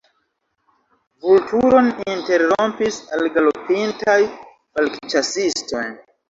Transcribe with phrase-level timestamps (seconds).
[1.25, 5.85] Vulturon interrompis algalopintaj falkĉasistoj.